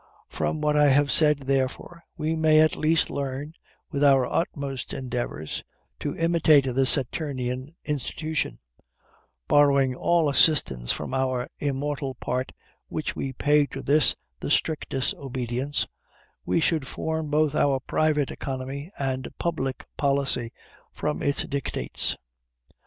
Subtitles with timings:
[0.29, 3.53] From what I have said, therefore, we may at least learn,
[3.91, 5.63] with our utmost endeavors,
[5.99, 8.57] to imitate the Saturnian institution;
[9.47, 12.51] borrowing all assistance from our immortal part,
[12.87, 15.85] while we pay to this the strictest obedience,
[16.47, 20.51] we should form both our private economy and public policy
[20.91, 22.17] from its dictates.